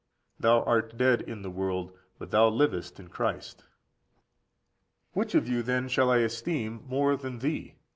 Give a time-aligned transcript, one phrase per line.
[0.39, 3.57] Thou art dead in the world, but thou livest in Christ.
[3.59, 3.71] 31.
[5.13, 7.75] Which of you, then, shall I esteem more than thee?